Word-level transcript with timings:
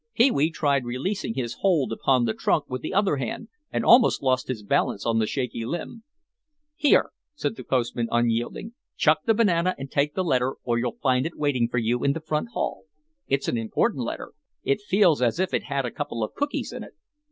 Pee 0.15 0.31
wee 0.31 0.49
tried 0.49 0.83
releasing 0.83 1.35
his 1.35 1.57
hold 1.61 1.91
upon 1.91 2.25
the 2.25 2.33
trunk 2.33 2.67
with 2.67 2.81
the 2.81 2.91
other 2.91 3.17
hand 3.17 3.49
and 3.71 3.85
almost 3.85 4.23
lost 4.23 4.47
his 4.47 4.63
balance 4.63 5.05
on 5.05 5.19
the 5.19 5.27
shaky 5.27 5.63
limb. 5.63 6.01
"Here," 6.75 7.11
said 7.35 7.55
the 7.55 7.63
postman, 7.63 8.07
unyielding, 8.09 8.73
"chuck 8.97 9.19
the 9.25 9.35
banana 9.35 9.75
and 9.77 9.91
take 9.91 10.15
the 10.15 10.23
letter 10.23 10.55
or 10.63 10.79
you'll 10.79 10.97
find 11.03 11.27
it 11.27 11.37
waiting 11.37 11.67
for 11.69 11.77
you 11.77 12.03
in 12.03 12.13
the 12.13 12.19
front 12.19 12.49
hall. 12.53 12.85
It's 13.27 13.47
an 13.47 13.59
important 13.59 14.03
letter, 14.03 14.33
it 14.63 14.81
feels 14.81 15.21
as 15.21 15.39
if 15.39 15.53
it 15.53 15.65
had 15.65 15.85
a 15.85 15.91
couple 15.91 16.23
of 16.23 16.33
cookies 16.33 16.73
in 16.73 16.81
it." 16.83 16.93